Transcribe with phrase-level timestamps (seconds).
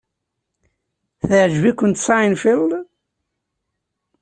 [1.27, 2.71] Teɛjeb-ikent Seinfeld?